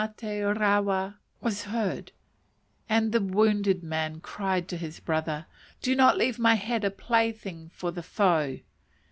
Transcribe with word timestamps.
mate 0.01 0.41
rawa!_" 0.57 1.13
was 1.41 1.65
heard; 1.65 2.11
and 2.89 3.11
the 3.11 3.21
wounded 3.21 3.83
man 3.83 4.19
cried 4.19 4.67
to 4.67 4.75
his 4.75 4.99
brother, 4.99 5.45
"Do 5.79 5.95
not 5.95 6.17
leave 6.17 6.39
my 6.39 6.55
head 6.55 6.83
a 6.83 6.89
plaything 6.89 7.69
for 7.71 7.91
the 7.91 8.01
foe." 8.01 8.61